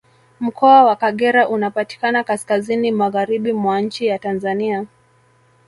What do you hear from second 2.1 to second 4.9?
Kaskazini Magharibi mwa nchi ya Tanzania